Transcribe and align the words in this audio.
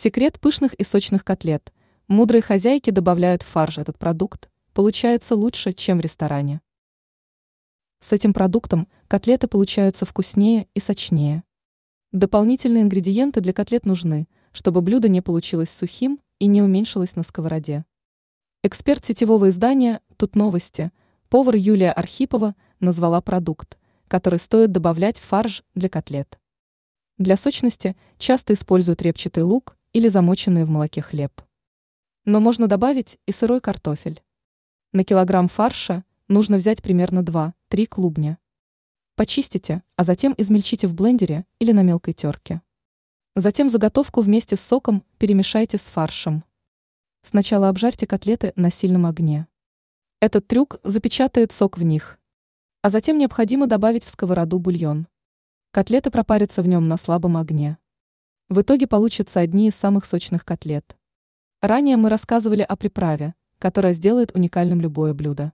Секрет 0.00 0.38
пышных 0.38 0.74
и 0.74 0.84
сочных 0.84 1.24
котлет. 1.24 1.72
Мудрые 2.06 2.40
хозяйки 2.40 2.90
добавляют 2.90 3.42
в 3.42 3.46
фарш 3.46 3.78
этот 3.78 3.98
продукт, 3.98 4.48
получается 4.72 5.34
лучше, 5.34 5.72
чем 5.72 5.98
в 5.98 6.02
ресторане. 6.02 6.60
С 7.98 8.12
этим 8.12 8.32
продуктом 8.32 8.86
котлеты 9.08 9.48
получаются 9.48 10.06
вкуснее 10.06 10.68
и 10.72 10.78
сочнее. 10.78 11.42
Дополнительные 12.12 12.84
ингредиенты 12.84 13.40
для 13.40 13.52
котлет 13.52 13.86
нужны, 13.86 14.28
чтобы 14.52 14.82
блюдо 14.82 15.08
не 15.08 15.20
получилось 15.20 15.70
сухим 15.70 16.20
и 16.38 16.46
не 16.46 16.62
уменьшилось 16.62 17.16
на 17.16 17.24
сковороде. 17.24 17.84
Эксперт 18.62 19.04
сетевого 19.04 19.48
издания 19.48 20.00
«Тут 20.16 20.36
новости» 20.36 20.92
повар 21.28 21.56
Юлия 21.56 21.90
Архипова 21.90 22.54
назвала 22.78 23.20
продукт, 23.20 23.76
который 24.06 24.38
стоит 24.38 24.70
добавлять 24.70 25.18
в 25.18 25.24
фарш 25.24 25.64
для 25.74 25.88
котлет. 25.88 26.38
Для 27.16 27.36
сочности 27.36 27.96
часто 28.16 28.52
используют 28.52 29.02
репчатый 29.02 29.42
лук 29.42 29.74
или 29.92 30.08
замоченный 30.08 30.64
в 30.64 30.70
молоке 30.70 31.00
хлеб. 31.00 31.42
Но 32.24 32.40
можно 32.40 32.66
добавить 32.66 33.18
и 33.26 33.32
сырой 33.32 33.60
картофель. 33.60 34.22
На 34.92 35.04
килограмм 35.04 35.48
фарша 35.48 36.04
нужно 36.28 36.56
взять 36.56 36.82
примерно 36.82 37.20
2-3 37.20 37.86
клубня. 37.86 38.38
Почистите, 39.16 39.82
а 39.96 40.04
затем 40.04 40.34
измельчите 40.38 40.86
в 40.86 40.94
блендере 40.94 41.44
или 41.58 41.72
на 41.72 41.82
мелкой 41.82 42.14
терке. 42.14 42.62
Затем 43.34 43.70
заготовку 43.70 44.20
вместе 44.20 44.56
с 44.56 44.60
соком 44.60 45.04
перемешайте 45.18 45.78
с 45.78 45.82
фаршем. 45.82 46.44
Сначала 47.22 47.68
обжарьте 47.68 48.06
котлеты 48.06 48.52
на 48.56 48.70
сильном 48.70 49.06
огне. 49.06 49.46
Этот 50.20 50.46
трюк 50.46 50.78
запечатает 50.82 51.52
сок 51.52 51.78
в 51.78 51.82
них. 51.82 52.18
А 52.82 52.90
затем 52.90 53.18
необходимо 53.18 53.66
добавить 53.66 54.04
в 54.04 54.08
сковороду 54.08 54.58
бульон. 54.58 55.06
Котлеты 55.70 56.10
пропарятся 56.10 56.62
в 56.62 56.68
нем 56.68 56.88
на 56.88 56.96
слабом 56.96 57.36
огне. 57.36 57.78
В 58.48 58.62
итоге 58.62 58.86
получатся 58.86 59.40
одни 59.40 59.68
из 59.68 59.74
самых 59.74 60.06
сочных 60.06 60.44
котлет. 60.44 60.96
Ранее 61.60 61.98
мы 61.98 62.08
рассказывали 62.08 62.62
о 62.62 62.76
приправе, 62.76 63.34
которая 63.58 63.92
сделает 63.92 64.34
уникальным 64.34 64.80
любое 64.80 65.12
блюдо. 65.12 65.52